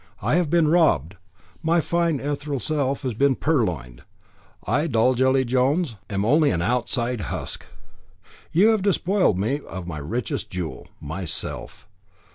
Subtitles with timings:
[0.19, 1.15] I have been robbed
[1.61, 4.01] my fine ethereal self has been purloined.
[4.65, 7.67] I Dolgelly Jones am only an outside husk.
[8.51, 11.87] You have despoiled me of my richest jewel myself."